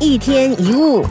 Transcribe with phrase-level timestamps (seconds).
[0.00, 1.04] 一天一物，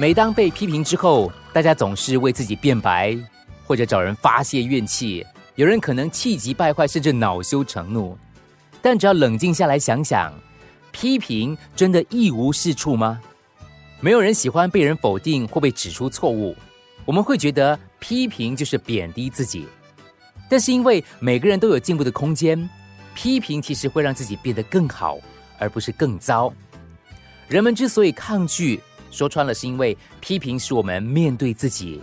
[0.00, 3.14] 每当被批评之后，大家总是为自己辩白，
[3.66, 5.26] 或者找人发泄怨气。
[5.56, 8.16] 有人可能气急败坏，甚至恼羞成怒。
[8.80, 10.32] 但只要冷静下来想想，
[10.90, 13.20] 批评真的一无是处吗？
[14.00, 16.56] 没有人喜欢被人否定或被指出错误。
[17.04, 19.66] 我们会觉得批评就是贬低自己。
[20.48, 22.66] 但是因为每个人都有进步的空间，
[23.14, 25.18] 批评其实会让自己变得更好。
[25.58, 26.52] 而不是更糟。
[27.48, 28.80] 人们之所以抗拒，
[29.10, 32.00] 说穿了是因为批评使我们面对自己。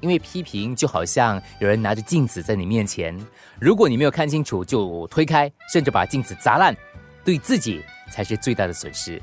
[0.00, 3.18] 因为批评就好像有人拿着镜子在你面前，
[3.58, 6.76] 如果你没有看清楚就推开，甚至把镜子砸烂，
[7.24, 9.20] 对自己才是最大的损失。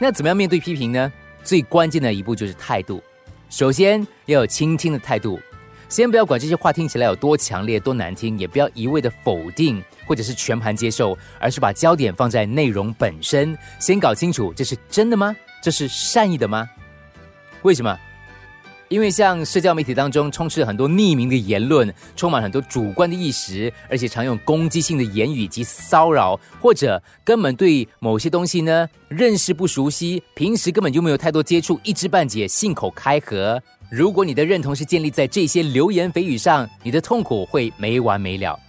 [0.00, 1.12] 那怎么样面对批评呢？
[1.44, 3.00] 最关键的一步就是态度。
[3.50, 5.38] 首先要有倾听的态度。
[5.92, 15.36] 先不要管这些话听起来有多强烈、多难听，也不要一味的否定或者是全盘接受，而是把焦点放在内容本身，先搞清楚这是真的吗？
[15.62, 16.66] 这是善意的吗？
[17.60, 17.94] 为什么？
[18.92, 33.58] 因为像社交媒体当中充斥很多匿名的言论，充满很多主观的意识，而且常用攻击性的言语及骚扰，或者根本对某些东西呢认识不熟悉，平时根本就没有太多接触，一知半解，信口开河。
[33.90, 38.60] 如果你的认同是建立在这些流言蜚语上，你的痛苦会没完没了。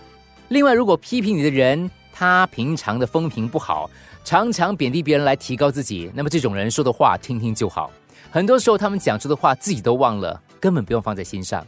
[0.47, 3.89] 另外，如果批评你的人他平常的风评不好，
[4.23, 7.91] 常常贬低别人来提高自己，那么这种人说的话听听就好。
[8.29, 11.65] 很多时候他们讲出的话自己都忘了，根本不用放在心上。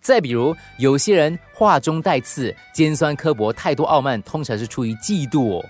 [0.00, 5.64] 再比如，有些人话中带刺、尖酸刻薄、太多傲慢，通常是出于嫉妒。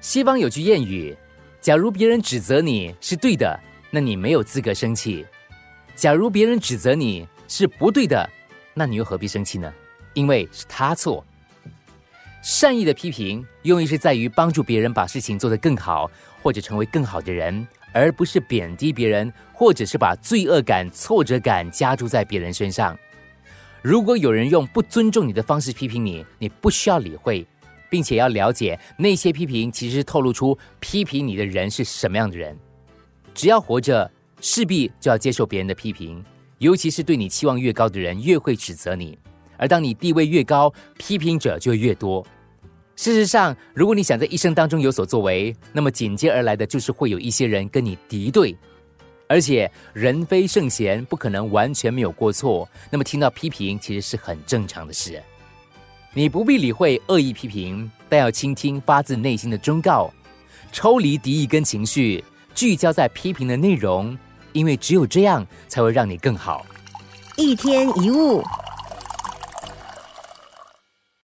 [0.00, 1.14] 西方有句谚语：
[1.60, 3.58] 假如别人指责你是对的，
[3.90, 5.26] 那你没有资格生气。
[5.94, 8.28] 假如别人指责你是不对的，
[8.72, 9.70] 那你又何必生气呢？
[10.14, 11.22] 因为是他错。
[12.48, 16.08] 善意的批评用意是在于帮助别人把事情做得更好，
[16.40, 22.96] 或者成为更好的人，而不是贬低别人，或者是把罪恶感、挫折感加注在别人身上。
[23.82, 27.44] 如果有人用不尊重你的方式批评你，你不需要理会，
[27.90, 32.56] 并且要了解那些批评其实透露出批评你的人是什么样的人。
[33.34, 34.08] 只要活着。
[34.42, 36.22] 势必就要接受别人的批评，
[36.58, 39.18] 尤其是对你期望越高的人，越会指责你。
[39.56, 42.24] 而当你地位越高，批评者就越多。
[42.96, 48.56] 事实上，如果你想在一生当中有所作为，那么紧接而来的就是会有一些人跟你敌对。
[49.28, 52.66] 而且人非圣贤，不可能完全没有过错。
[52.90, 55.22] 那么听到批评，其实是很正常的事。
[56.14, 60.10] 你不必理会恶意批评，但要倾听发自内心的忠告，
[60.72, 62.24] 抽离敌意跟情绪，
[62.54, 64.16] 聚焦在批评的内容。
[64.52, 66.64] 因为只有这样，才会让你更好。
[67.36, 68.42] 一天一物。